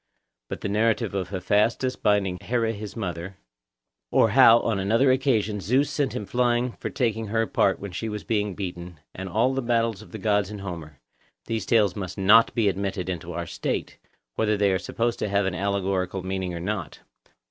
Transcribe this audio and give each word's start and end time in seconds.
But 0.49 0.61
the 0.61 0.67
narrative 0.67 1.13
of 1.13 1.29
Hephaestus 1.29 1.95
binding 1.95 2.39
Here 2.41 2.65
his 2.65 2.95
mother, 2.95 3.37
or 4.09 4.29
how 4.31 4.59
on 4.61 4.79
another 4.79 5.11
occasion 5.11 5.61
Zeus 5.61 5.91
sent 5.91 6.13
him 6.15 6.25
flying 6.25 6.71
for 6.71 6.89
taking 6.89 7.27
her 7.27 7.45
part 7.45 7.79
when 7.79 7.91
she 7.91 8.09
was 8.09 8.23
being 8.23 8.55
beaten, 8.55 8.99
and 9.13 9.29
all 9.29 9.53
the 9.53 9.61
battles 9.61 10.01
of 10.01 10.11
the 10.11 10.17
gods 10.17 10.49
in 10.49 10.57
Homer—these 10.57 11.67
tales 11.67 11.95
must 11.95 12.17
not 12.17 12.51
be 12.55 12.67
admitted 12.67 13.09
into 13.09 13.33
our 13.33 13.45
State, 13.45 13.99
whether 14.33 14.57
they 14.57 14.71
are 14.71 14.79
supposed 14.79 15.19
to 15.19 15.29
have 15.29 15.45
an 15.45 15.53
allegorical 15.53 16.23
meaning 16.23 16.51
or 16.55 16.59
not. 16.59 17.01